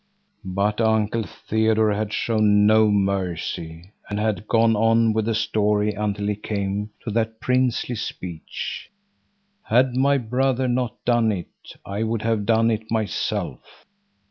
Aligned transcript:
But 0.43 0.81
Uncle 0.81 1.21
Theodore 1.27 1.93
had 1.93 2.11
shown 2.11 2.65
no 2.65 2.89
mercy 2.89 3.91
and 4.09 4.17
had 4.19 4.47
gone 4.47 4.75
on 4.75 5.13
with 5.13 5.25
the 5.25 5.35
story 5.35 5.93
until 5.93 6.25
he 6.25 6.35
came 6.35 6.89
to 7.03 7.11
that 7.11 7.39
princely 7.39 7.93
speech: 7.93 8.89
"Had 9.61 9.95
my 9.95 10.17
brother 10.17 10.67
not 10.67 10.95
done 11.05 11.31
it, 11.31 11.51
I 11.85 12.01
would 12.01 12.23
have 12.23 12.47
done 12.47 12.71
it 12.71 12.89
myself." 12.89 13.85